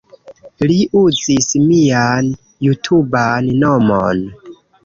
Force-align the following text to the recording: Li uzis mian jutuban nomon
Li 0.71 0.77
uzis 1.07 1.51
mian 1.67 2.31
jutuban 2.69 3.53
nomon 3.65 4.27